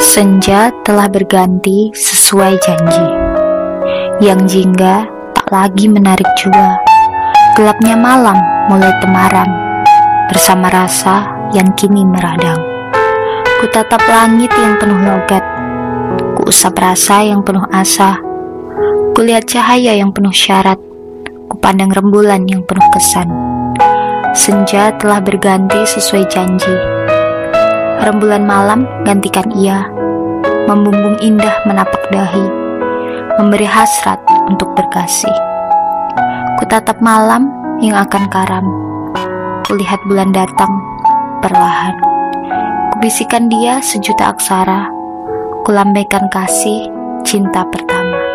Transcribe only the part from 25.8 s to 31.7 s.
sesuai janji. Rembulan malam gantikan ia membumbung indah